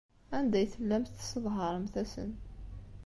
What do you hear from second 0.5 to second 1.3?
ay tellamt